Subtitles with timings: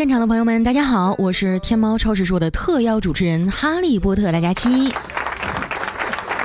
[0.00, 4.90] 现场的朋友们，大家好，我是天猫超市说的特邀主持人哈利波特大家期。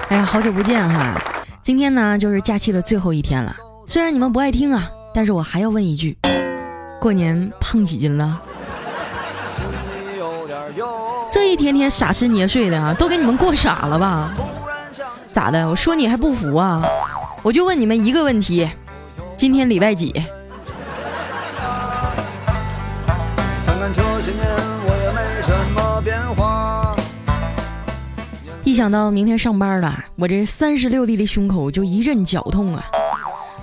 [0.10, 1.18] 哎呀，好久不见哈！
[1.62, 3.56] 今天呢，就是假期的最后一天了。
[3.86, 6.18] 虽然你们不爱听啊，但是我还要问一句：
[7.00, 8.42] 过年胖几斤了？
[11.32, 14.34] 这一天天傻吃捏睡的啊，都给你们过傻了吧？
[15.32, 15.70] 咋的？
[15.70, 16.84] 我说你还不服啊？
[17.42, 18.70] 我就问你们一个问题：
[19.38, 20.14] 今天礼拜几？
[28.76, 32.84] 想到明天上班了，我这三十六 D 的胸口就一阵绞痛啊！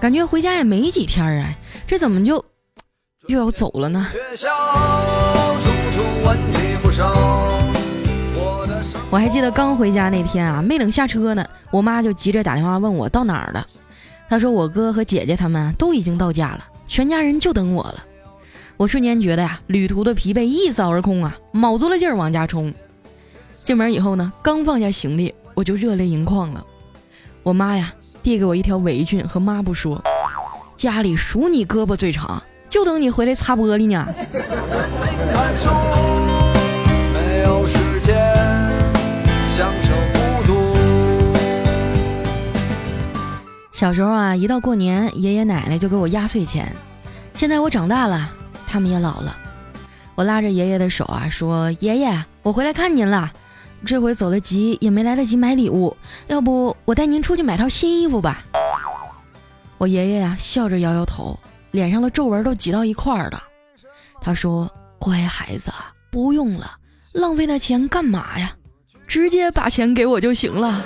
[0.00, 1.54] 感觉回家也没几天啊，
[1.86, 2.42] 这怎么就
[3.26, 4.06] 又要走了呢？
[9.10, 13.66] 我还记得刚回家那天啊，没等下车呢，我妈就急着打电话问我到哪儿了。
[14.30, 18.02] 她说我哥和姐姐他们都已经到家了，全家人就等我了。
[18.78, 22.72] 我瞬间觉得呀，旅途的疲惫一扫而空啊，卯足了劲儿往家冲。
[23.62, 26.64] 进门以后呢，刚放下行李，我就热泪盈眶了。
[27.44, 30.02] 我妈呀，递给我一条围裙和抹布，说
[30.74, 34.04] ：“家里数你胳膊最长，就等你回来擦玻璃呢。”
[43.70, 46.74] 小时候啊，一到过年，爷爷奶奶就给我压岁钱。
[47.34, 48.28] 现在我长大了，
[48.66, 49.36] 他们也老了。
[50.16, 53.30] 我拉着爷爷的手啊，说：“爷爷，我回来看您了。
[53.84, 55.96] 这回走得急，也没来得及买礼物。
[56.28, 58.44] 要不我带您出去买套新衣服吧？”
[59.78, 61.38] 我爷爷呀，笑着摇摇头，
[61.72, 63.42] 脸上的皱纹都挤到一块儿了。
[64.20, 65.72] 他说：“乖孩子，
[66.10, 66.66] 不用了，
[67.12, 68.52] 浪费那钱干嘛呀？
[69.06, 70.84] 直接把钱给我就行了。”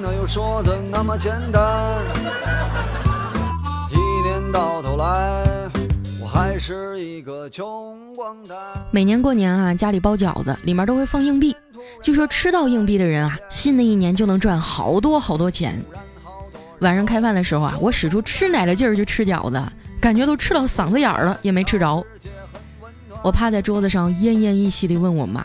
[0.00, 2.00] 哪有说的那么简单？
[3.90, 3.96] 一
[4.26, 5.41] 年到头来，
[6.62, 8.56] 是一个穷光蛋。
[8.92, 11.56] 每年过年啊，家里包饺子，里面都会放硬币。
[12.00, 15.84] 据说吃到硬币的人啊，新的一年就能赚好多好多钱。
[16.78, 19.60] 晚上开饭的时候啊，我使出吃奶的劲儿去吃饺子，
[20.00, 22.06] 感觉都吃到嗓子眼儿了，也没吃着。
[23.24, 25.44] 我趴在桌子上，奄奄一息地问我妈：“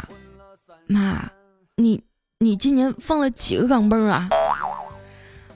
[0.86, 1.28] 妈，
[1.78, 2.04] 你？”
[2.40, 4.30] 你今年放了几个钢镚啊？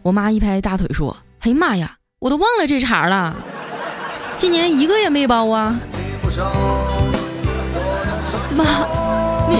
[0.01, 3.35] 我妈一拍大腿说：“哎呀妈呀，我都忘了这茬了，
[4.41, 5.79] 今年一个也没包啊！”
[8.57, 8.65] 妈，
[9.47, 9.55] 你。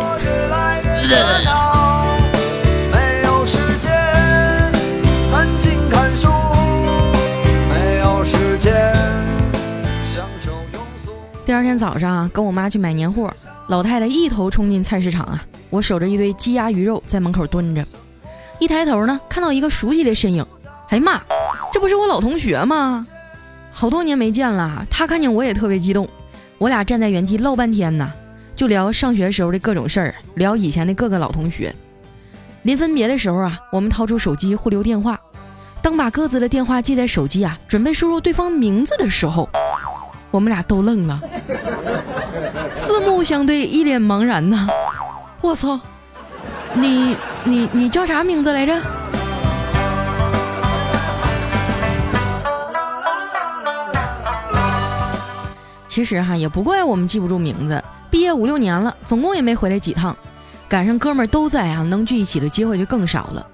[11.45, 13.31] 第二天早上，跟我妈去买年货，
[13.67, 15.45] 老太太一头冲进菜市场啊。
[15.69, 17.85] 我守着一堆鸡鸭鱼肉在门口蹲着，
[18.57, 20.43] 一抬头呢，看到一个熟悉的身影。
[20.89, 21.21] 哎呀妈，
[21.71, 23.05] 这不是我老同学吗？
[23.71, 26.07] 好多年没见了，他看见我也特别激动。
[26.57, 28.11] 我俩站在原地唠半天呢，
[28.55, 31.73] 就聊上学时候的各种事儿，聊以前的各个老同学。
[32.63, 35.19] 临分别的时候啊，我们掏出手机互留电话。
[35.81, 39.49] 当把各自的电话记在手机啊，准备输入对方名字的时候，
[40.29, 41.19] 我们俩都愣了，
[42.75, 44.67] 四目相对，一脸茫然呐。
[45.41, 45.79] 我操，
[46.75, 48.79] 你你你叫啥名字来着？
[55.91, 60.15] 其实哈也不怪我们记不住名字，毕业五六年了，总共也没回来几趟，
[60.69, 63.45] 赶上哥们儿都在啊，能聚一起的机会就更少了。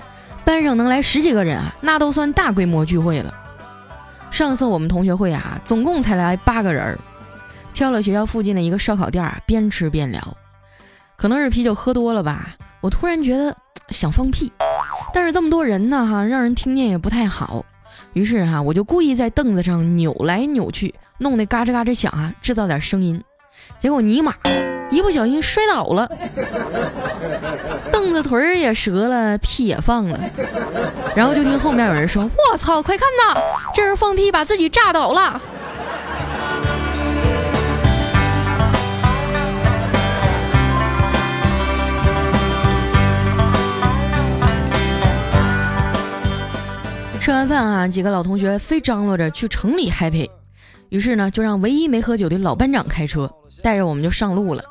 [0.45, 3.33] 班上能来十几个人啊，那都算大规模聚会了。
[4.29, 6.99] 上次我们同学会啊，总共才来八个人儿，
[7.73, 10.37] 挑了学校附近的一个烧烤店啊，边吃边聊。
[11.15, 12.49] 可能是啤酒喝多了吧，
[12.81, 13.57] 我突然觉得
[13.89, 14.53] 想放屁，
[15.11, 17.65] 但是这么多人呢，哈，让人听见也不太好。
[18.13, 23.23] 于是哈，我就故意在凳子上扭来扭去，弄得嘎吱嘎吱响啊，制造点声音。
[23.79, 24.33] 结果尼玛
[24.91, 26.07] 一不小心摔倒了，
[27.91, 30.19] 凳子腿儿也折了，屁也放了。
[31.15, 33.41] 然后就听后面有人说：“我操，快看呐，
[33.73, 35.41] 这人放屁把自己炸倒了。”
[47.19, 50.29] 吃完饭啊，几个老同学非张罗着去城里 happy，
[50.89, 53.29] 于是呢，就让唯一没喝酒的老班长开车
[53.61, 54.63] 带着我们就上路了。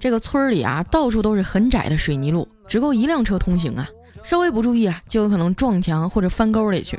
[0.00, 3.88] 这个村里啊，到处都是很窄的水泥路，只够一辆车通行啊，
[4.22, 6.98] 稍微不注意啊，就有可能撞墙或者翻沟里去。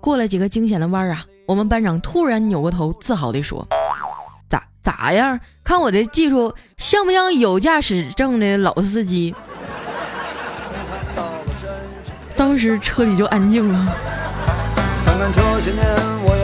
[0.00, 3.66] 过了几个惊险的弯啊，我们班长突然扭过头，自豪地说
[4.48, 5.38] ：“咋咋样？
[5.62, 9.34] 看我的技术像不像有驾驶证的老司机？”
[12.34, 13.94] 当时车里就安静了。
[15.04, 15.84] 看看这些年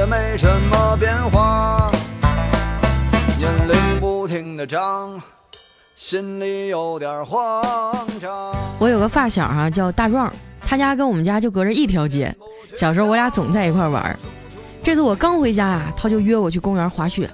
[0.09, 1.91] 没什么变化，
[3.39, 5.21] 年龄不停的长，
[5.97, 8.55] 心里有点慌张。
[8.79, 12.33] 我有个发小哈，叫大壮，他家跟我们家就隔着一条街。
[12.77, 14.17] 小时候我俩总在一块玩。
[14.81, 17.29] 这次我刚回家啊，他就约我去公园滑雪。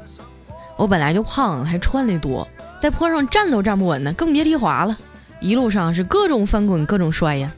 [0.78, 2.48] 我本来就胖，还穿的多，
[2.80, 4.96] 在坡上站都站不稳呢，更别提滑了。
[5.40, 7.52] 一路上是各种翻滚，各种摔呀。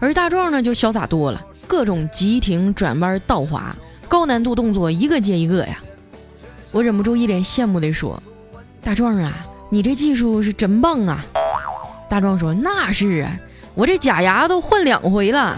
[0.00, 3.76] 而大壮呢就潇洒多了，各种急停、转弯、倒滑，
[4.08, 5.78] 高难度动作一个接一个呀。
[6.72, 8.22] 我忍不住一脸羡慕地说
[8.82, 11.24] ：“大壮啊，你这技术是真棒啊！”
[12.08, 13.38] 大壮说：“那是啊，
[13.74, 15.56] 我这假牙都换两回了。”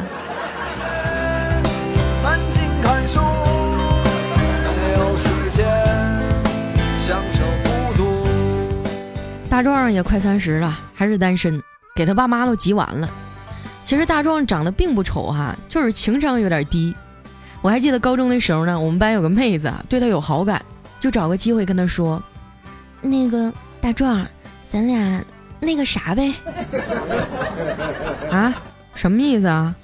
[9.50, 11.60] 大壮也快三十了，还是单身，
[11.96, 13.08] 给他爸妈都急完了。
[13.84, 16.94] 其实大壮长得并不丑哈，就是情商有点低。
[17.60, 20.64] 我还记得高中的时候呢，我们班有个妹子对他有好感，
[21.00, 22.22] 就找个机会跟他说
[23.00, 24.26] ：“那个大壮，
[24.68, 25.22] 咱俩
[25.60, 26.32] 那个啥呗。
[28.30, 28.54] ”啊，
[28.94, 29.74] 什么意思啊？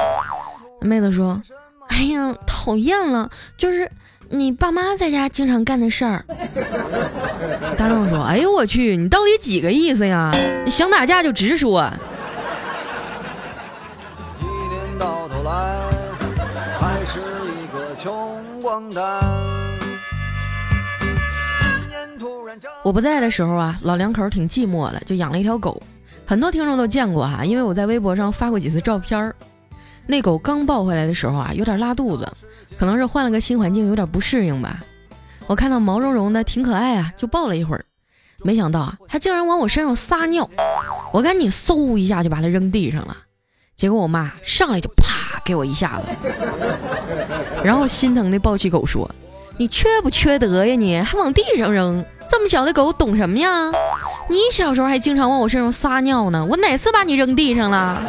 [0.80, 1.42] 妹子说
[1.88, 3.90] ：“哎呀，讨厌了，就是。”
[4.30, 6.24] 你爸妈在家经常干的事儿，
[7.76, 10.32] 大壮说：“哎呦我去，你到底几个意思呀？
[10.64, 11.88] 你想打架就直说。”
[22.82, 25.82] 我不在的时候啊，老两口挺寂寞的，就养了一条狗。
[26.26, 29.34] 很多听众都见过哈，因为我在微博上发过几次照片儿。
[30.06, 32.30] 那狗刚抱回来的时候啊，有点拉肚子，
[32.76, 34.82] 可能是换了个新环境，有点不适应吧。
[35.46, 37.84] 我看到毛茸茸的，挺可爱啊，就抱了一会儿。
[38.42, 40.48] 没想到啊，它竟然往我身上撒尿，
[41.12, 43.16] 我赶紧嗖一下就把它扔地上了。
[43.76, 46.04] 结果我妈上来就啪给我一下子，
[47.62, 49.10] 然后心疼的抱起狗说
[49.58, 50.76] ：“你缺不缺德呀？
[50.76, 53.72] 你还往地上扔，这么小的狗懂什么呀？
[54.28, 58.00] 你小时候还经常往我身上撒尿呢，我哪次把你扔地上了？”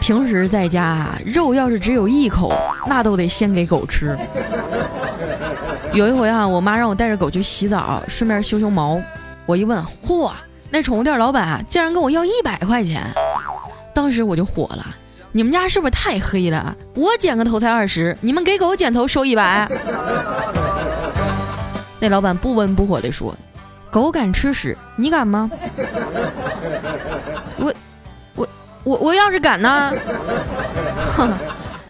[0.00, 2.50] 平时在家，肉要是只有一口，
[2.86, 4.18] 那都得先给狗吃。
[5.92, 9.00] 有一回啊，我妈让我带着狗去洗澡，顺便修修毛。
[9.46, 10.30] 我一问，嚯，
[10.70, 13.02] 那宠物店老板竟然跟我要一百块钱！
[13.94, 14.86] 当时我就火了，
[15.32, 16.76] 你们家是不是太黑了？
[16.94, 19.68] 我剪个头才二十，你们给狗剪头收一百？
[21.98, 23.34] 那老板不温不火地说。
[23.90, 25.50] 狗敢吃屎，你敢吗？
[27.56, 27.74] 我，
[28.34, 28.48] 我，
[28.84, 29.92] 我，我要是敢呢？
[31.16, 31.32] 哼，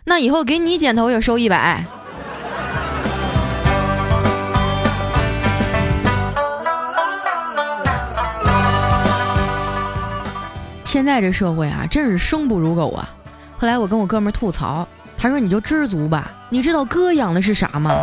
[0.05, 1.85] 那以后给你剪头也收一百。
[10.99, 13.09] 现在这社会啊，真是生不如狗啊！
[13.57, 14.85] 后来我跟我哥们吐槽，
[15.17, 17.95] 他说：“你就知足吧，你知道哥养的是啥吗？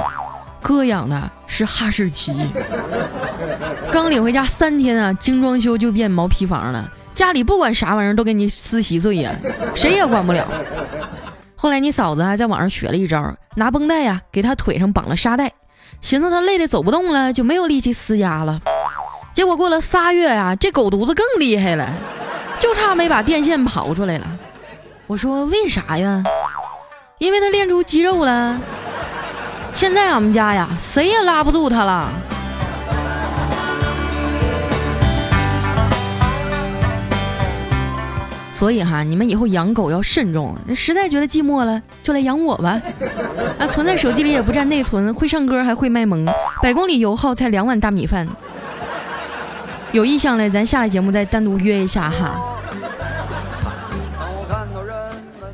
[0.61, 2.33] 哥养的是哈士奇。
[3.91, 6.89] ”刚领回家三天啊，精装修就变毛坯房了。
[7.13, 9.35] 家里不管啥玩意儿都给你撕稀碎呀，
[9.75, 10.49] 谁也管不了。
[11.57, 15.51] 后来你嫂子还在网上学了一招，拿绷带呀给他腿上绑了沙袋，
[15.99, 18.61] 寻思他累得走不动了，就没有力气撕家了。
[19.33, 21.89] 结果过了仨月呀，这狗犊子更厉害了，
[22.65, 24.25] 就差没把电线刨出来了。
[25.05, 26.23] 我说为啥呀？
[27.19, 28.59] 因为他练出肌肉了。
[29.71, 32.09] 现在俺们家呀，谁也拉不住他了。
[38.51, 40.57] 所以哈，你们以后养狗要慎重。
[40.75, 42.81] 实在觉得寂寞了，就来养我吧。
[43.59, 46.25] 啊，存在手机里也不占内存，会唱歌还会卖萌，
[46.63, 48.27] 百公里油耗才两碗大米饭。
[49.91, 52.41] 有意向的，咱下了节目再单独约一下哈。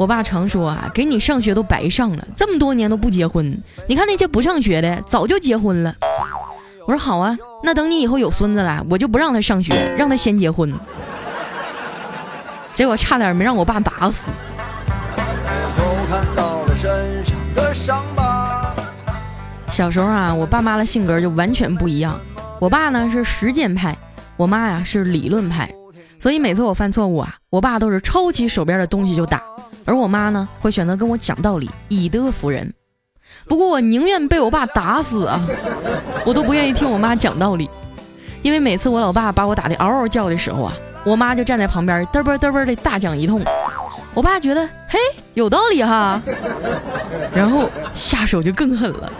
[0.02, 3.56] 我爸常说啊，给你上学都白上了，这么多年都不结婚。
[3.88, 5.94] 你看那些不上学的，早就结婚了。
[6.88, 10.74] 我说好啊，那等你以后有孙子了，我就不让他上学，让他先结婚。
[12.74, 14.32] 结果差点没让我爸打死。
[19.68, 22.20] 小时候啊，我爸妈的性格就完全不一样。
[22.60, 23.96] 我爸呢是实践派，
[24.36, 25.72] 我妈呀是理论派。
[26.20, 29.42] 所以每次我犯错误啊，我爸都是抄起手边的东西就打，
[29.86, 32.74] 而我妈呢会选择跟我讲道理，以德服人。
[33.48, 35.42] 不过我宁愿被我爸打死啊，
[36.26, 37.70] 我都不愿意听我妈讲道理，
[38.42, 40.74] 因为每次我老爸把我打的嗷嗷叫的时候啊。
[41.04, 43.42] 我妈就站在旁边嘚啵嘚啵的大讲一通，
[44.14, 45.00] 我爸觉得嘿
[45.34, 46.22] 有道理哈，
[47.34, 49.12] 然后下手就更狠了。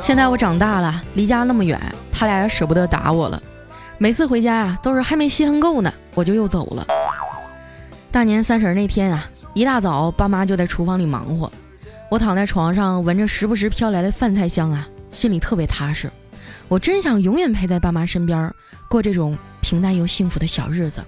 [0.00, 1.78] 现在我长大了，离家那么远，
[2.18, 3.42] 他俩也舍不得打我了。
[3.98, 6.86] 每次回家呀，都是还没稀罕够呢，我就又走了。
[8.10, 11.52] 大年三十那天啊，一大早爸妈就在厨房里忙活，
[12.10, 16.10] 我躺在床上闻着时不时飘来的饭菜香啊，心里特别踏实。
[16.68, 18.50] 我真想永远陪在爸妈身边，
[18.88, 21.04] 过这种平淡又幸福的小日子。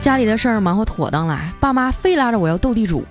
[0.00, 3.04] 家里的事儿忙活妥当了，爸妈非拉着我要斗地主。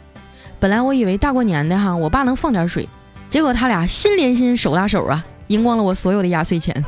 [0.60, 2.88] 本来我以为大过年的哈，我爸能放点水，
[3.30, 6.84] 结果他俩心连心手拉手啊，赢光了我所有的压岁钱，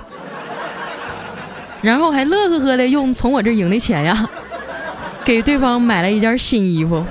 [1.81, 4.27] 然后还乐呵呵的用从我这赢的钱呀，
[5.23, 7.03] 给对方买了一件新衣服。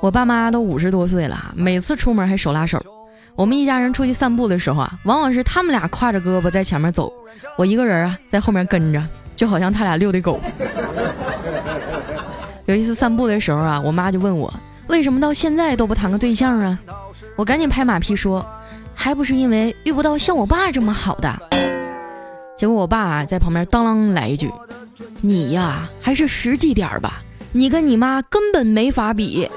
[0.00, 2.82] 我爸妈都五十多岁了，每次出门还手拉手。
[3.36, 7.12] 我们一家人出去散步的时候啊，往往是他们俩挎着胳膊在前面走，
[7.56, 9.02] 我一个人啊在后面跟着，
[9.36, 10.40] 就好像他俩遛的狗。
[12.66, 14.52] 有一次散步的时候啊，我妈就问我
[14.86, 16.78] 为什么到现在都不谈个对象啊？
[17.36, 18.44] 我赶紧拍马屁说，
[18.94, 21.32] 还不是因为遇不到像我爸这么好的。
[22.56, 24.50] 结果我爸在旁边当啷来一句
[25.20, 27.22] ：“你呀还是实际点吧，
[27.52, 29.50] 你跟你妈根本没法比。”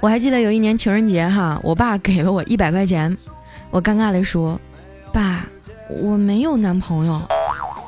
[0.00, 3.14] 我还记得有一年情人节哈，我爸给了我一百块钱，
[3.70, 4.58] 我尴尬的说
[5.12, 5.44] ：“爸，
[5.90, 7.20] 我没有男朋友。”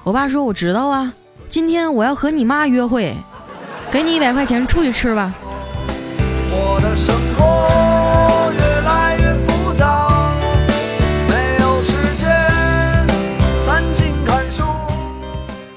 [0.04, 1.10] 我爸说：“我知道啊，
[1.48, 3.14] 今天我要和你妈约会，
[3.90, 5.34] 给你一百块钱，出去吃吧。”
[6.52, 10.34] 我的生活越来越浮躁，
[11.30, 12.28] 没有时间
[13.66, 14.64] 安静看书。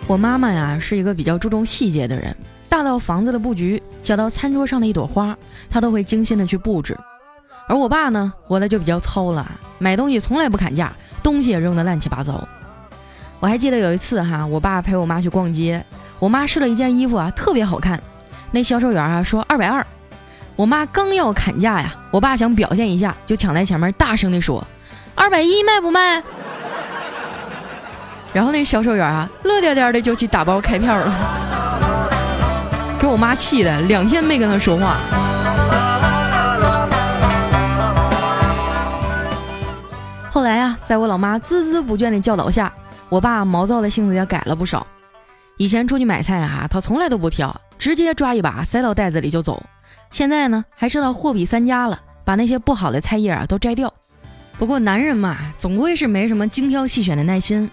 [0.06, 2.36] 我妈妈呀是一个比较注重细节的人。
[2.70, 5.38] 大到房子的布局，小到餐桌上的一朵花，
[5.70, 6.98] 他都会精心的去布置。
[7.68, 10.94] 而我爸呢，活的就比较糙了，买东西从来不砍价，
[11.24, 12.48] 东西也扔得乱七八糟。
[13.40, 15.84] 我还记得有一次哈，我爸陪我妈去逛街，
[16.20, 18.02] 我妈试了一件衣服啊，特别好看，
[18.52, 19.86] 那销售员啊说二百二，
[20.56, 24.66] 我妈刚要砍价呀，我爸想表现一下，就抢在前面大声地说
[25.16, 26.22] 二百一卖不卖？
[28.34, 31.45] 然后那销售员啊，乐颠颠的就去打包开票了。
[33.06, 34.98] 给我妈气的，两天没跟她说话。
[40.32, 42.74] 后来呀，在我老妈孜孜不倦的教导下，
[43.10, 44.88] 我爸毛躁的性子也改了不少。
[45.58, 49.64] 以前出去买菜啊，他从来都不挑，直接抓一把塞到袋子里就走。
[50.10, 53.94] 现在呢，还知道货比三家了，把那些不好的菜叶啊都摘掉。
[54.58, 57.70] 不过男人嘛，总归是没什么精挑细选的耐心。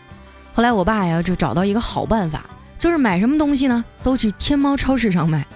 [0.52, 2.42] 后来我爸呀，就找到一个好办法。
[2.82, 5.46] 就是买什么东西呢，都去天猫超市上买，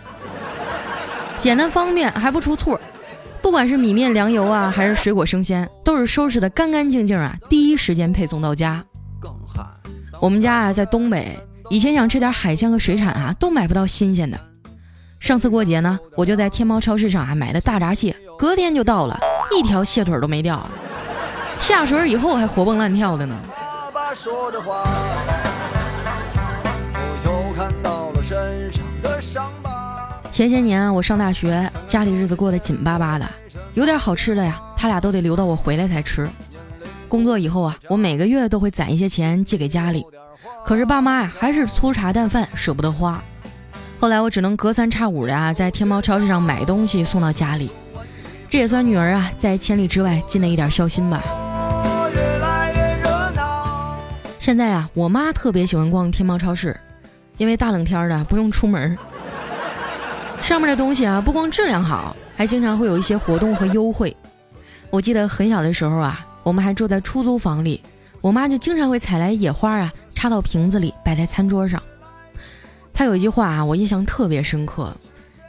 [1.37, 2.80] 简单方便还不出错。
[3.42, 8.80] 不管是米面粮油啊，还是水果生鲜，都是收拾的干干净净啊，第一时间配送到家。
[10.21, 11.37] 我们家啊在东北，
[11.68, 14.38] 以前想吃点海鲜和水产啊，都买不到新鲜的。
[15.18, 19.18] 上次过节呢，我就在天猫超市上啊买的大闸蟹，隔天就到了，
[19.50, 20.64] 一条蟹腿都没掉，
[21.59, 23.35] 下水以后还活蹦乱跳的呢。
[23.50, 24.85] 爸爸说的话
[30.30, 33.26] 前些年我上大学，家里日子过得紧巴巴的，
[33.72, 36.28] 有点好吃的呀，他俩都得留到我回来才吃。
[37.08, 40.04] 工作以后啊，我每个月都会攒一些钱借给家里，
[40.66, 43.22] 可是爸妈呀还是粗茶淡饭，舍不得花。
[43.98, 47.70] 后来我只能隔三差五的啊，在天猫超市上买东西送到家里，
[48.50, 51.22] 这也算女儿啊在千里之外尽了一点孝心吧。
[54.38, 56.78] 现在啊，我妈特别喜欢逛天猫超市。
[57.38, 58.97] 因为大冷天的不用出门，
[60.40, 64.16] 上面的东西啊不光质量好，还经常会有一些活动和优惠。
[64.90, 67.83] 我记得很小的时候啊，我们还住在出租房里，
[68.21, 71.83] 我妈就经常会采来野花啊，插到瓶子里摆在餐桌上。
[72.95, 74.97] 她有一句话啊，我印象特别深刻，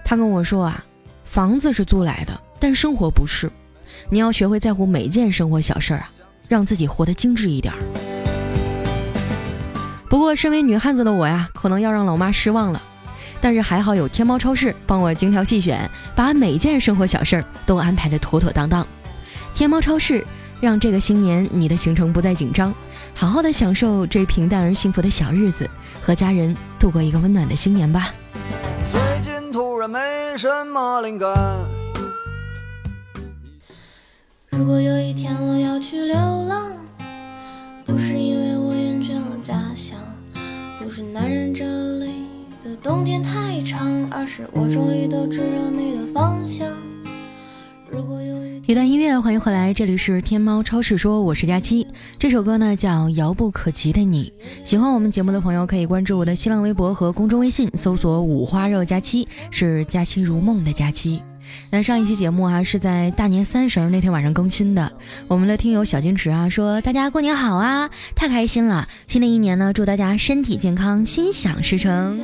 [0.04, 0.84] 她跟我说啊，
[1.24, 3.50] 房子是租来的，但生活不是，
[4.10, 6.10] 你要学会在乎每件生活小事儿啊，
[6.50, 7.74] 让自己活得精致一点。
[10.10, 12.82] 不过，身为女汉子的我呀，可能要让老妈失望了。
[13.40, 18.86] 但是还好有天猫超市帮我精挑细选，把每件生活小事儿都安排的妥妥当当。
[19.54, 20.26] 天猫超市
[20.60, 22.74] 让这个新年你的行程不再紧张，
[23.14, 25.70] 好好的享受这平淡而幸福的小日子，
[26.02, 28.12] 和家人度过一个温暖的新年吧。
[28.92, 30.00] 最近突然没
[30.38, 31.30] 什么灵感。
[34.50, 36.60] 如果有一天我要去流浪，
[39.48, 39.98] 家乡。
[40.78, 41.64] 不是男人这
[42.00, 42.12] 里
[42.62, 46.68] 的冬天太长，而是我终于都知道你的方向。
[47.90, 48.74] 如果有一。
[48.74, 51.88] 段音乐，欢迎回来，这里是天猫超市说，我是佳期。
[52.20, 54.34] 这首歌呢叫《遥不可及的你》。
[54.68, 61.22] 喜欢我们节目的朋友可以关注我的新浪微博和公众微信，搜索“五花肉佳期”，是佳期如梦的佳期。
[61.70, 64.92] 那上一期节目啊是在大年三十那天晚上更新的。
[65.28, 68.88] 我们的听友小金池啊说：“大家过年好啊，太开心了！
[69.06, 72.18] 新的一年呢，祝大家身体健康，心想事成。”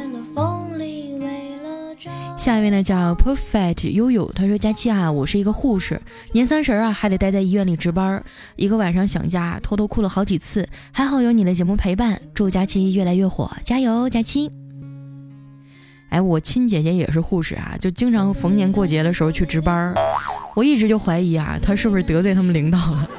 [2.38, 8.24] 下一位呢叫 Perfect 悠悠，他说：“佳期啊，我是一个护士，年三十啊还得待在医院里值班，
[8.56, 14.50] 一个晚上想家，偷偷哭了好几次，还好有你的节目陪伴，祝佳期越来越火，加油，佳期！”
[16.14, 19.96] 哎，我亲姐姐也是护士啊，就经常逢年过节的时候去值班，
[20.56, 23.10] 我一直就怀疑啊，她是不是得罪他们领导了？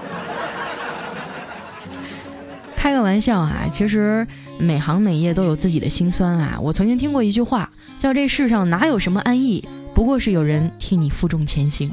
[2.76, 4.24] 开个玩笑啊，其实
[4.58, 6.56] 每行每业都有自己的辛酸啊。
[6.62, 11.92] 我曾经听过一句话，叫这世上哪有什么安逸，不过是有人替你负重前行。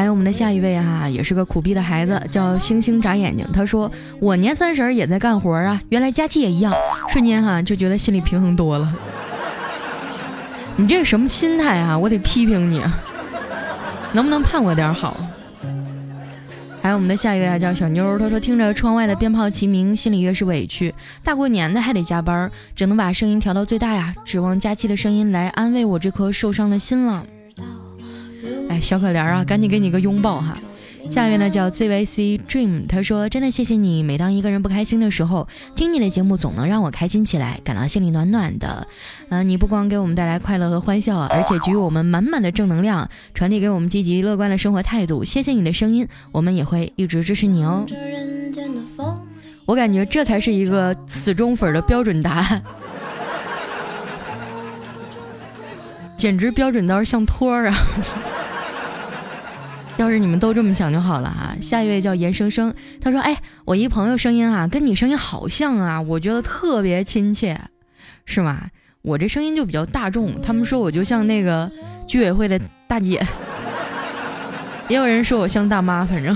[0.00, 3.46] 还有我们的下一位哈，也是个苦逼的孩子，叫星星眨眼睛。
[3.52, 6.72] 他说我年三十也在干活啊，原来佳期也一样，
[7.10, 8.90] 瞬间哈就觉得心里平衡多了。
[10.76, 11.98] 你这什么心态啊？
[11.98, 12.80] 我得批评你，
[14.14, 15.14] 能不能盼我点好？
[16.80, 20.94] 还有我们的下一位啊，叫小妞，她说听着窗外的鞭炮齐鸣，心里越是委屈。
[21.22, 27.26] 大过年的还得加班，只能把声音调到最大呀，指望佳期的声音来安慰我这颗受伤的心了。
[28.70, 30.56] 哎，小可怜啊，赶紧给你个拥抱哈。
[31.10, 38.86] 下一位呢叫 ZYC Dream，他说真的谢谢你，每当一个人不开心的时候，听你的节目总能让我开心起来，感到心里暖暖的。
[39.28, 45.24] 嗯，你不光给我们带来快乐和欢笑，而且给予我们满满的正能量，传递给我们积极乐观的生活态度。
[45.24, 47.84] 谢谢你的声音，我们也会一直支持你哦。
[49.66, 52.62] 我感觉这才是一个死忠粉的标准答案，
[56.16, 57.76] 简直标准到像托儿啊！
[60.00, 61.54] 要是你们都这么想就好了哈。
[61.60, 63.36] 下一位叫严生生，他说：“哎，
[63.66, 67.60] 我一朋友声音啊，跟你声音好像啊，我觉得特别亲切，
[68.24, 68.62] 是吗？
[69.02, 71.70] 我这声音就比较大众，他们说我就像那个
[72.08, 72.58] 居委会的
[72.88, 73.22] 大姐，
[74.88, 76.34] 也有人说我像大妈，反正。”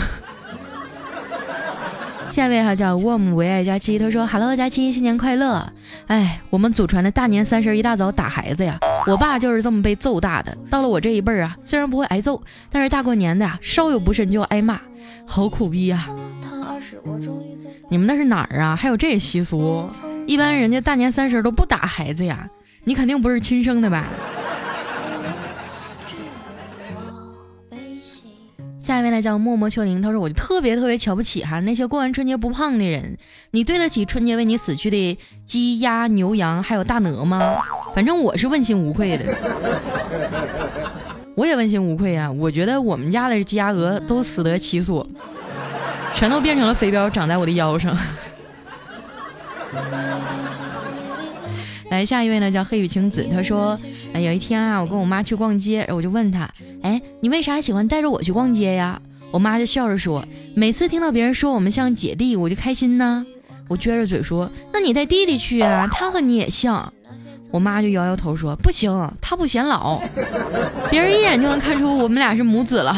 [2.31, 5.73] 下一位哈叫 warm 唯爱佳期，他说：“Hello，佳期，新年快乐！
[6.09, 10.57] 哎，我们祖传的大年三十一大早打孩子呀，我爸就是这么被揍大的。
[10.71, 12.41] 到了我这一辈儿啊，虽然不会挨揍，
[12.71, 14.81] 但是大过年的啊，稍有不慎就要挨骂，
[15.27, 16.07] 好苦逼呀！
[17.89, 18.75] 你们那是哪儿啊？
[18.75, 19.89] 还有这习俗？
[20.27, 22.49] 一般人家大年三十都不打孩子呀，
[22.85, 24.07] 你肯定不是亲生的吧？”
[28.85, 33.17] 下一位呢叫默默秋玲，他说我就特别特别瞧不起哈那些过完春节不胖的人，
[33.53, 37.57] 你对得起春节为你死去的鸡鸭牛羊还有大鹅吗？
[37.95, 39.25] 反正我是问心无愧的，
[41.35, 42.31] 我也问心无愧啊！
[42.31, 45.07] 我觉得我们家的鸡鸭鹅都死得其所，
[46.13, 47.97] 全都变成了肥膘长在我的腰上。
[51.91, 53.27] 来下一位呢，叫黑羽晴子。
[53.31, 53.79] 他说，
[54.13, 56.49] 哎，有一天啊，我跟我妈去逛街，我就问她，
[56.83, 59.01] 哎，你为啥喜欢带着我去逛街呀？
[59.31, 63.27] 我妈就笑着说，每次听到别人说我们像姐弟，我就开心呢。
[63.69, 66.93] 我撅着嘴说，那你带弟弟去啊，他和你也像。
[67.51, 70.01] 我妈就摇摇头说，不行，他不显老，
[70.91, 72.95] 别人一眼就能看出我们俩是母子了。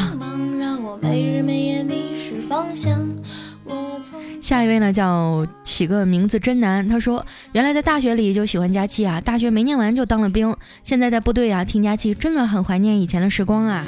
[4.47, 6.87] 下一位呢，叫起个名字真难。
[6.87, 10.55] 他说，原来在大学里就喜欢佳期啊，大学没念完就当了兵，
[10.85, 13.85] 现在在部队啊，听佳期真的很怀念以前的时光啊。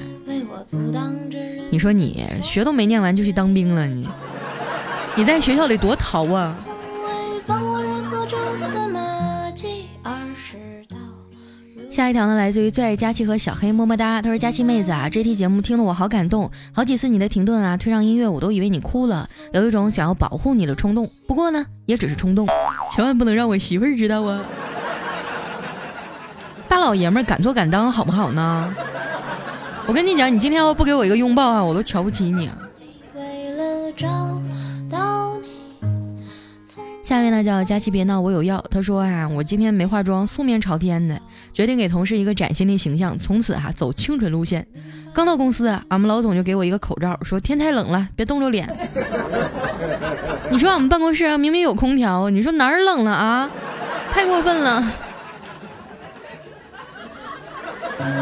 [1.71, 4.09] 你说你学都没念完就去当兵了，你
[5.15, 6.53] 你在学校里多淘啊！
[11.99, 14.23] 下一条呢，来自于最爱佳期和小黑么么哒。
[14.23, 21.11] 他说：“佳期妹子啊，这期节目听得我好感动，好几次你的停顿啊，推上音乐，我都以为你哭了，有一种想要保护你的冲动。
[21.27, 22.47] 不过呢，也只是冲动，
[22.93, 24.41] 千万不能让我媳妇儿知道啊！
[26.69, 28.73] 大老爷们儿敢做敢当，好不好呢？
[29.89, 32.49] 我跟你讲，你今天要不给我一个拥抱啊，我都瞧不起你。”
[37.09, 38.63] 下面呢叫佳琪别闹，我有药。
[38.71, 41.19] 他说啊，我今天没化妆，素面朝天的，
[41.55, 44.67] 决定给同事一个崭新的形象，从此哈走清纯路线。
[45.15, 48.69] 刚到公司，俺们老总就给我一个口罩，说天太冷了，别冻着脸。
[50.53, 53.51] 你说俺们办公室啊，明明有空调，你说哪儿冷了啊？
[54.13, 54.85] 太过分了。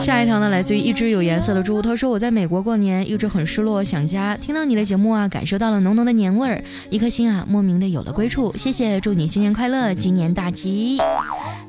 [0.01, 1.83] 下一条呢，来自于一只有颜色的猪。
[1.83, 4.37] 他说：“我在美国过年，一直很失落，想家。
[4.37, 8.55] 听到你的节目啊，感受到了浓浓的年味儿，一颗心啊，莫名的有了归处。
[8.57, 10.99] 谢谢，祝你新年快乐，今年大吉。”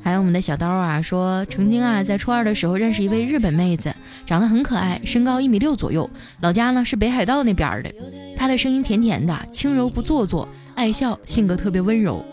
[0.01, 3.93] 还有我们的小刀啊，说曾经啊在初二的时候认识一位日本妹子，
[4.25, 7.91] 长得很可爱，身高一米六左右，老家呢是北海道那边的。
[8.37, 12.23] 她的声音甜甜的，轻柔不做作，爱笑，性格特别温柔。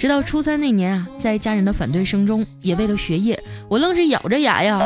[0.00, 4.80] 直到初三那年啊，在家人的反对声中，也为了学业，我愣是咬着牙呀，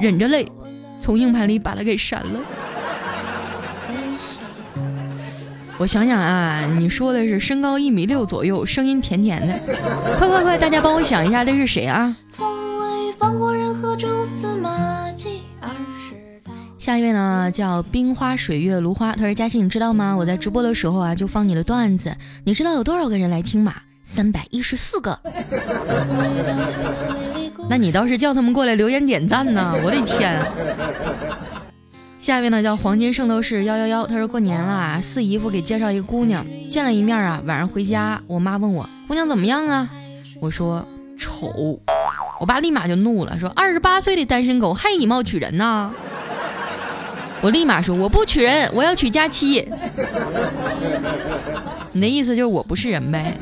[0.00, 0.46] 忍着泪，
[1.00, 2.40] 从硬盘里把它给删了。
[5.76, 9.58] 我想想啊，你说的是身高一米六左右，声音甜甜的，
[10.16, 12.16] 快快快，大家帮我想一下，这是谁啊？
[16.78, 20.14] 下一位呢，叫冰花水月芦花，他说：“佳琪，你知道吗？
[20.16, 23.74] 我在直播的时候啊，就放你的段子，你知道有多少个人来听吗？
[24.12, 25.16] 三百一十四个。
[27.70, 29.72] 那你倒是叫他们过来留言点赞呢！
[29.84, 30.44] 我的天。”
[32.18, 39.88] 下一位呢叫黄金圣斗士幺幺幺，他说过年了，四姨夫给介绍一个姑娘，见了一面啊，晚上回家，我妈问我姑娘怎么样啊，
[40.40, 40.84] 我说
[41.16, 41.80] 丑，
[42.40, 45.94] 我爸立马就怒了，说二十八岁的单身狗还以貌取人呢，
[47.42, 49.66] 我立马说我不娶人，我要娶佳期，
[51.92, 53.34] 你的意思就是我不是人呗？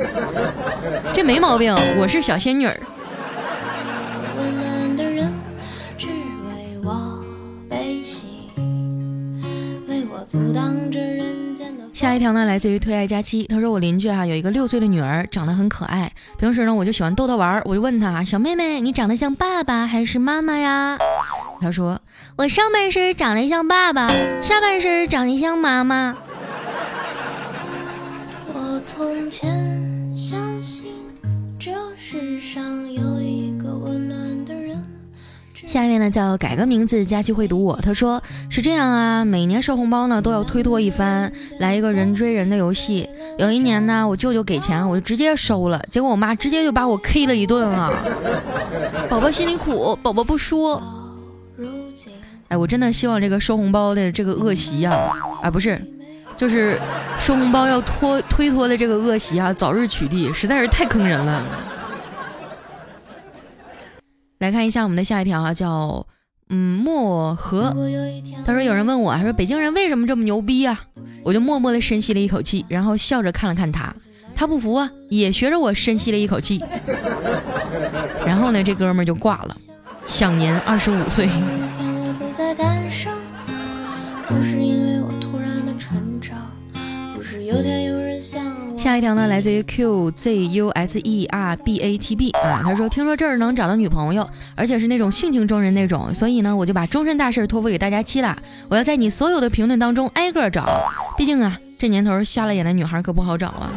[1.13, 2.81] 这没毛病，我是小仙女儿。
[11.93, 13.45] 下一条呢，来自于推爱佳期。
[13.49, 16.13] 他说我邻居哈有一个六岁的女儿，长得很可爱。
[16.39, 20.97] 平时呢，我就喜欢逗她玩，我就问她小妹妹，你长得像爸爸还是妈妈呀？
[21.61, 22.01] 她说
[22.37, 24.09] 我上半身长得像爸爸，
[24.41, 26.17] 下半身长得像妈妈。
[28.55, 29.51] 我从前
[30.15, 30.93] 相信
[31.59, 34.77] 这世上有一个温暖的人。
[35.67, 37.77] 下面呢叫改个名字，佳期会读我。
[37.83, 43.09] 他说是这样啊，每年收红包呢都要推脱一番，来一个人追人的游戏。
[43.39, 47.93] 有一年呢，我舅舅给钱，我就直接收了，结果我妈直接就把我 K 了一顿啊。
[49.11, 50.81] 宝宝心里苦，宝宝不说。
[52.49, 54.91] 哎，我真的希望这个收红包的这个恶习呀，
[55.43, 55.81] 啊不是，
[56.37, 56.81] 就是
[57.19, 61.45] 收红包要拖推脱的这个恶习啊，早日取缔，实在是太坑人了。
[64.39, 66.07] 来看一下我们的下一条哈，叫
[66.49, 67.75] 嗯漠河。
[68.47, 70.81] 他说有人问我，他说北京人为什么这么牛逼啊？
[71.25, 73.95] 我就默默的深吸了一口气，然后笑着看了看他，
[74.35, 76.65] 他不服啊，也学着我深吸了一口气。
[78.25, 79.57] 然后呢，这哥们就挂了，
[80.07, 81.29] 享年二十五岁。
[88.77, 94.25] 下一条呢，来自于 Q Z U S E R B A T B 啊，他说听说这儿能找到女朋友，
[94.55, 98.41] 而且是那种性情中人那种，所以呢，我就把终身大事托付给大家七了。
[98.69, 100.65] 我要在你所有的评论当中挨个找，
[101.17, 103.73] 毕竟啊，这年头瞎了眼的女孩可不好找啊。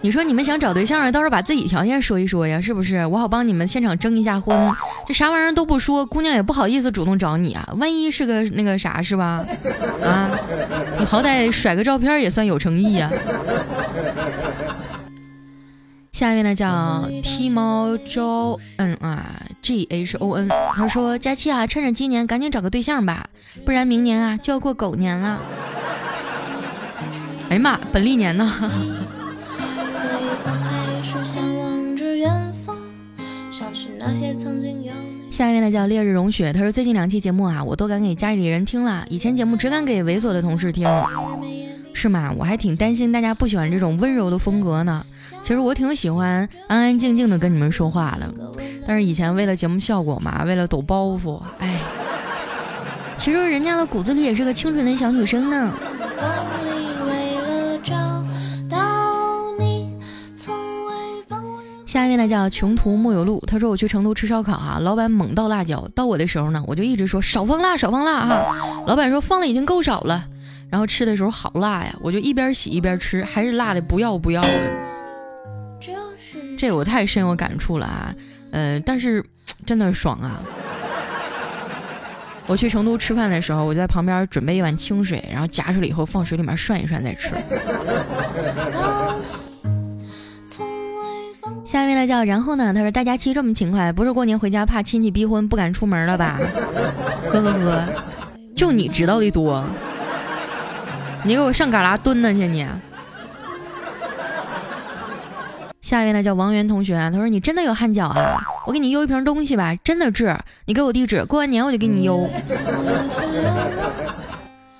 [0.00, 3.04] 你说你们想找对象，啊，到时候把自己条件说一说呀，是不是？
[3.06, 4.56] 我好帮你们现场征一下婚。
[5.06, 7.68] 这啥玩意儿都不说，姑娘也不好意思主动找你啊。
[7.78, 9.44] 万一是个那个啥，是吧？
[10.04, 10.30] 啊，
[10.98, 13.10] 你好歹甩个照片也算有诚意呀。
[16.12, 23.26] 下一位呢叫 T 猫周嗯啊 G H O N，他说佳期啊，趁着今年赶紧找个对象吧，
[23.64, 25.38] 不然明年啊就要过狗年了。
[27.50, 28.70] 哎呀妈，本历年呢？
[35.30, 40.88] 下一位呢叫烈日融雪，他说最近两期节目啊，我都敢给家里人听了，以前节目只敢给猥琐的同事听，
[41.92, 42.34] 是吗？
[42.36, 45.04] 我还挺担心大家不喜欢这种温柔的风格呢。
[45.44, 48.34] 其实我挺喜欢安安静静的跟你们说话的，
[48.86, 51.80] 但是以前为了节目效果嘛，为了抖包袱，哎，
[53.16, 55.72] 其实人家的骨子里也是个清纯的小女生呢。
[62.18, 70.26] 呢叫穷途末有路，他说我去成都吃烧烤哈，老板猛倒辣椒，到我的时候呢，我就一直说少放辣少放辣哈，老板说放的已经够少了，
[70.68, 74.50] 然后吃的时候好辣呀，我就一边洗一边吃，还是辣的不要不要的，
[76.58, 78.14] 这我太深有感触了啊，
[78.50, 79.24] 呃，但是
[79.64, 80.42] 真的爽啊！
[82.48, 87.34] 我去成都吃饭的时候，我就在旁边准备一碗清水，然后夹出来以后放水里面涮一涮再吃。
[91.78, 92.74] 下一位呢叫然后呢？
[92.74, 96.36] 他说大家期这么勤快，不是过年回家怕亲戚逼婚不敢出门了吧？
[97.30, 97.88] 呵呵呵，
[98.56, 99.62] 就你知道的多。
[101.22, 102.66] 你给我上旮旯蹲着去你。
[105.80, 108.42] 下一位呢叫王源同学，他说你真的有汗脚啊？
[108.66, 110.36] 我给你邮一瓶东西吧，真的治。
[110.64, 112.28] 你给我地址，过完年我就给你邮。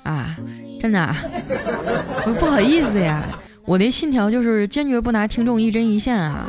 [0.02, 0.34] 啊，
[0.82, 1.14] 真的？
[2.26, 3.22] 我不好意思呀，
[3.64, 6.44] 我的信条就是坚决不拿听众一针一线啊。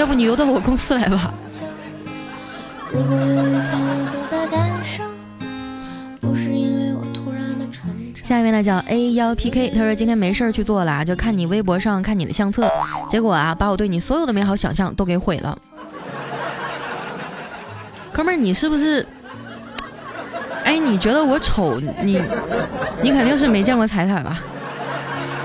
[0.00, 1.34] 要不你邮到我公司来吧。
[2.90, 5.06] 如果有一天我不再感伤，
[6.18, 7.84] 不是因为我突然的成
[8.14, 8.24] 长。
[8.24, 12.66] 下一位呢叫 A 幺 PK，他说今天没事儿去做了，就看你微博上看你的相册，
[13.10, 15.58] 结果啊把我对你所有的美好想象都给毁了。
[18.10, 19.06] 哥们儿，你是不是？
[20.64, 21.78] 哎，你觉得我丑？
[22.02, 22.24] 你
[23.02, 24.38] 你肯定是没见过彩彩吧？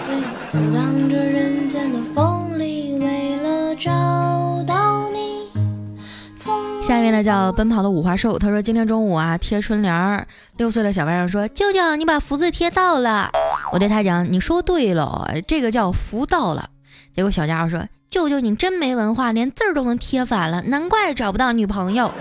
[0.08, 3.76] 为我走荡着人间的风里，为了
[6.86, 13.32] 下一位呢叫奔跑的五花兽，他说今天中午啊贴春联儿，六岁的小外甥说舅舅你把福字贴到了，
[13.72, 16.70] 我对他讲你说对了，这个叫福到了。
[17.12, 22.12] 结果小家伙说舅舅你真没文化，连字儿都能贴反了，难怪找不到女朋友。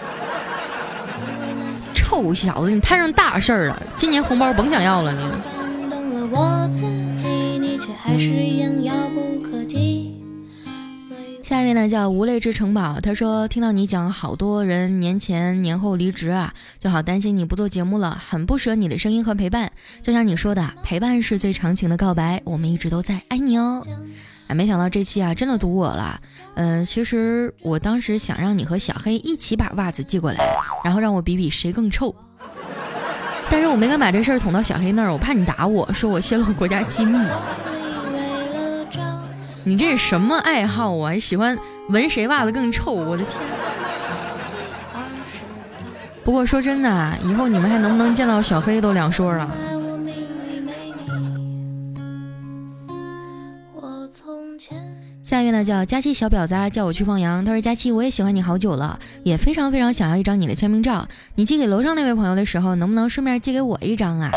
[1.93, 5.21] 臭小子，你摊上大事儿了，今年红包甭想要了你。
[5.21, 6.81] 感动了我自
[7.15, 7.29] 己，
[7.61, 9.04] 你却还是一样遥不可及。
[9.04, 9.04] 所以
[11.55, 19.71] 下一位呢叫无泪之城堡，他说听到你讲好多人年前年后离职啊，就好担心你不做节目了，很不舍你的声音和陪伴。
[20.03, 23.87] 就像你说的，陪伴是最长情的告白，我们一直都在，爱你哦。
[24.49, 26.21] 哎，没想到这期啊真的堵我了。
[26.57, 30.45] 嗯、其实我当时想让你和小黑一起把袜子寄过来，
[30.83, 32.13] 然后让我比比谁更臭。
[33.49, 37.17] 但是我没敢把这事儿捅到小黑那儿，我怕你打我说我泄露国家机密。
[39.67, 41.09] 你这是什么爱好啊？
[41.09, 41.57] 还喜欢
[41.89, 42.93] 闻谁袜子更臭？
[42.93, 43.35] 我的天！
[46.23, 49.51] 不过说真的，以后你们还能不能见到小黑都两说了。
[55.23, 57.43] 下一位呢叫佳期小婊子，叫我去放羊。
[57.43, 61.09] 他说佳期，我也喜欢你好久了，也非常非常想要一张你的签名照。
[61.37, 64.31] 你寄给楼上那位朋友的时候，能不能顺便寄给我一张啊？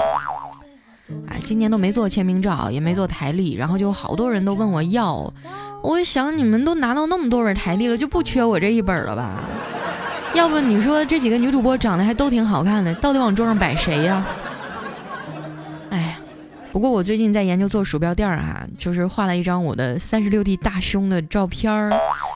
[1.28, 5.34] 哎，今年都没做签名照，也没做台历，然后就好多人都问我要。
[5.84, 9.44] 我想你们都拿到那么多本台历了，就不缺我这一本了吧？
[10.34, 14.26] 要不你说这几个女主播长得还都挺好看的，到底往桌上摆谁呀？
[15.90, 16.18] 哎，
[16.72, 21.92] 不过我最近在研究做鼠标垫儿哈，就是画了一张我的三十六 D 大胸的照片儿，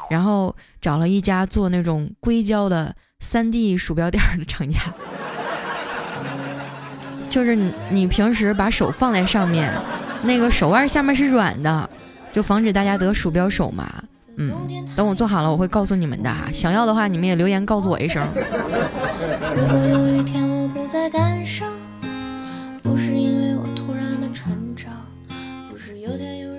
[0.10, 4.80] 然后找了一家做那种硅胶的三 D 鼠标垫儿的厂家，
[7.32, 9.72] 就是你你平时把手放在上面，
[10.24, 11.90] 那个手腕下面是软的，
[12.34, 13.90] 就防止大家得鼠标手嘛。
[14.36, 14.52] 嗯，
[14.96, 18.28] 等我做好了我会告诉你们的哈，想要的话你们也留言告诉我一声。
[19.56, 21.68] 如果有一天我不再感伤，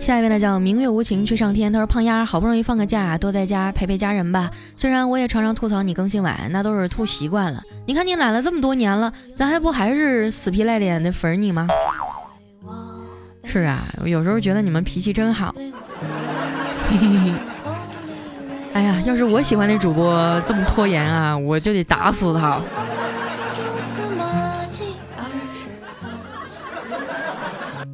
[0.03, 4.51] 下一位呢叫明月无情去上天，他说胖丫好不容易放个假，多在家陪陪家人吧。
[4.77, 7.62] 虽然我也常常吐槽你更新晚，那都是吐习惯了。
[7.87, 11.69] 你看你懒了这么多年了，咱还不还是死皮赖脸的粉你吗？
[13.45, 15.55] 是啊，我有时候觉得你们脾气真好。
[18.75, 22.61] 哎呀，要是我喜欢的主播这么拖延啊，我就得打死他。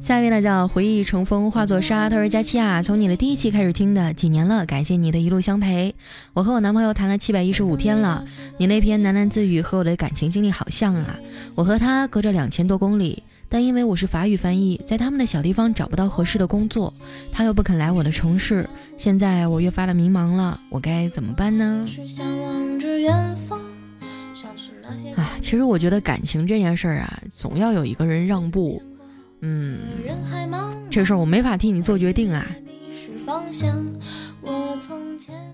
[0.09, 5.93] 下一位呢叫回忆成风化作沙，他说佳期啊，从你的第一期开始听的，几年了，感谢你的一路相陪。
[6.33, 8.25] 我和我男朋友谈了七百一十五天了，
[8.57, 11.15] 你那篇喃喃自语和我的感情经历好像啊。
[11.53, 16.91] 我和他隔着两千多公里，但因为我是法语翻译，在他们的小地方找不到合适的工作，
[17.31, 18.67] 他又不肯来我的城市，
[18.97, 21.85] 现在我越发的迷茫了，我该怎么办呢？
[25.15, 28.81] 啊，其实我觉得感情这件事儿啊，总要有一个人让步。
[29.41, 29.77] 嗯，
[30.89, 32.45] 这事儿我没法替你做决定啊。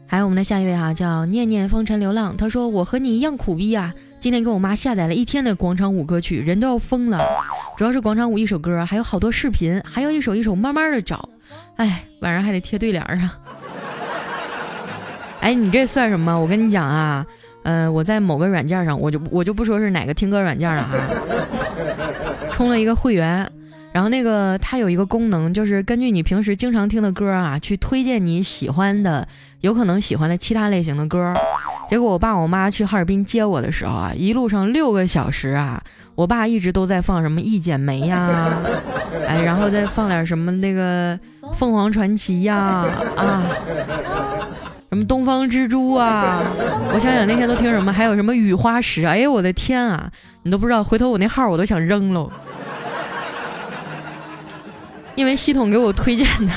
[0.08, 7.22] 还有我们的下一位哈、叫念念风尘流浪，他说我和你一样苦逼啊，今天给我妈下载了一天的广场舞歌曲，人都要疯了。
[7.78, 11.28] 主要是广场舞一首歌，还有好多视频，还要一首一首慢慢的找，
[11.76, 13.38] 哎，晚上还得贴对联儿啊。
[15.42, 16.40] 哎，你这算什么？
[16.40, 17.26] 我跟你讲啊，
[17.64, 20.98] 呃，我在某个软件上，我就我就不说是哪个听歌软件了哈，
[22.52, 23.52] 充了一个会员。
[23.96, 29.26] 然后那个它有一个功能，就是根据你平时经常听的歌啊，去推荐你喜欢的、
[29.62, 31.34] 有可能喜欢的其他类型的歌。
[31.88, 35.82] 结果我爸我妈去哈尔滨接我的时候啊，一路上六个小时啊，
[36.14, 38.60] 我爸一直都在放什么《一剪梅》呀，
[39.30, 41.18] 哎，然后再放点什么那个
[41.54, 43.44] 凤凰传奇呀，啊，
[44.92, 46.44] 什么东方之珠啊，
[46.94, 50.12] 我想想那天都听什么，还有什么雨花石，哎呦我的天啊，
[50.44, 52.30] 你都不知道，回头我那号我都想扔喽。
[55.16, 56.52] 因为系统给我推荐的，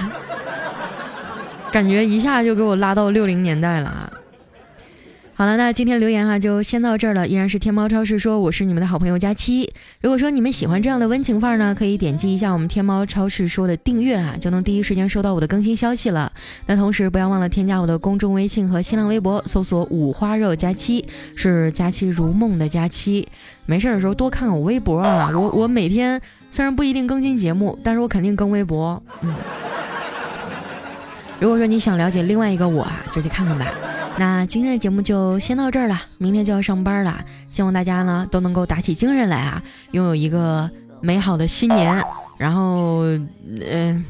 [1.71, 4.13] 感觉一下就给我拉到六零年代了啊。
[5.35, 7.29] 好了，那今天留言哈就先到这儿了。
[7.29, 9.73] 依然是天猫超市说我是你们的好朋友佳期。
[10.01, 16.33] 如果说你们喜欢这样的温情范儿呢，可以点击一下我们天猫超市说的订阅哈，就能第一时间收到我的更新消息了。
[16.67, 23.29] 那同时不要忘了添加我的公众微信和新浪微博，搜索五花肉佳期，是佳期如梦的佳期。
[23.65, 29.03] 没事的时候多看看我微博啊，我我每天虽然不一定更新节目，但是我肯定更微博。
[29.21, 29.35] 嗯，
[31.39, 33.67] 如果说你想了解另外一个我啊，就去看看吧。
[34.17, 40.69] 那今天的节目就先到这儿了，明天就要上班了，希望大家呢都能够打起精神来啊，拥有一个
[41.01, 42.03] 美好的新年。
[42.37, 43.03] 然后，
[43.61, 44.05] 嗯，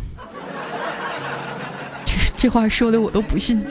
[2.04, 3.62] 这这话说的我都不信。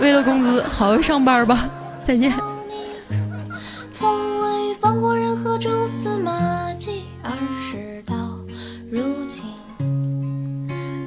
[0.00, 1.68] 为了工资，好好上班吧，
[2.04, 2.32] 再见。
[3.90, 8.16] 从未放过任何蛛丝马迹，而事到
[8.90, 9.44] 如今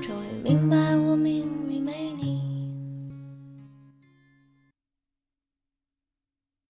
[0.04, 1.51] 终于明白我命